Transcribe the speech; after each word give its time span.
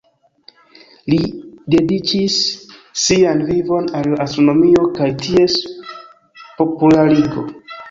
Li 1.11 1.19
dediĉis 1.73 2.37
sian 3.03 3.45
vivon 3.51 3.91
al 4.01 4.09
la 4.15 4.19
astronomio 4.27 4.89
kaj 4.99 5.13
ties 5.27 5.61
popularigo. 6.65 7.49